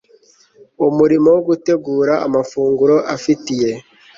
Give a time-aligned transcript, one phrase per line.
[0.87, 3.69] Umurimo wo gutegura amafunguro afitiye